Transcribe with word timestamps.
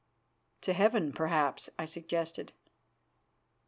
"To 0.61 0.73
heaven, 0.73 1.13
perhaps," 1.13 1.69
I 1.77 1.85
suggested. 1.85 2.53